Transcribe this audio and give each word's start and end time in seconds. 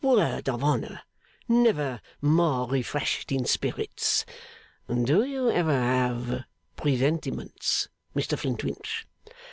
'Word 0.03 0.49
of 0.49 0.63
honour! 0.63 1.03
never 1.47 2.01
more 2.23 2.67
refreshed 2.67 3.31
in 3.31 3.45
spirits. 3.45 4.25
Do 4.91 5.23
you 5.23 5.51
ever 5.51 5.79
have 5.79 6.45
presentiments, 6.75 7.87
Mr 8.15 8.35
Flintwinch? 8.35 9.05